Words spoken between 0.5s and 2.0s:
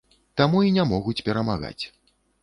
і не могуць перамагаць.